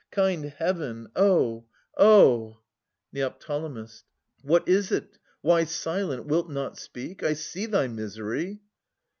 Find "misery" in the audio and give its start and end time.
7.87-8.61